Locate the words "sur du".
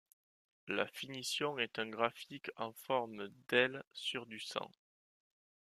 3.93-4.39